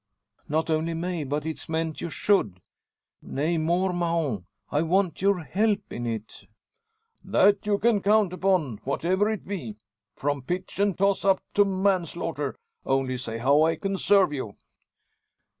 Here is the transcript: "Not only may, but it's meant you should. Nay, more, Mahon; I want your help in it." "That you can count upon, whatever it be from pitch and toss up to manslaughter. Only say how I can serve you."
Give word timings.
"Not 0.49 0.71
only 0.71 0.95
may, 0.95 1.23
but 1.23 1.45
it's 1.45 1.69
meant 1.69 2.01
you 2.01 2.09
should. 2.09 2.59
Nay, 3.21 3.59
more, 3.59 3.93
Mahon; 3.93 4.47
I 4.71 4.81
want 4.81 5.21
your 5.21 5.43
help 5.43 5.93
in 5.93 6.07
it." 6.07 6.47
"That 7.23 7.67
you 7.67 7.77
can 7.77 8.01
count 8.01 8.33
upon, 8.33 8.77
whatever 8.77 9.29
it 9.29 9.45
be 9.45 9.75
from 10.15 10.41
pitch 10.41 10.79
and 10.79 10.97
toss 10.97 11.23
up 11.23 11.39
to 11.53 11.65
manslaughter. 11.65 12.55
Only 12.83 13.15
say 13.19 13.37
how 13.37 13.61
I 13.61 13.75
can 13.75 13.95
serve 13.95 14.33
you." 14.33 14.55